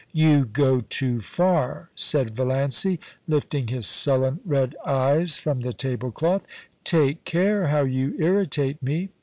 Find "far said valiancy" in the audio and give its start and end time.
1.21-2.99